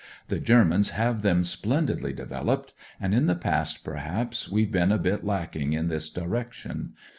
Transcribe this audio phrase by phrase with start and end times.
[0.29, 5.23] "The Grermans have them splendidly developed, and in the past perhaps we've been a bit
[5.23, 6.93] lacking in this direction.